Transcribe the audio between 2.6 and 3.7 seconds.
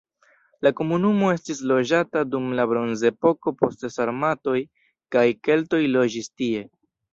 la bronzepoko,